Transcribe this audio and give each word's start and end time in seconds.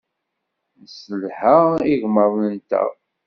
Nesselha 0.81 1.55
igmaḍ-nteɣ. 1.93 2.91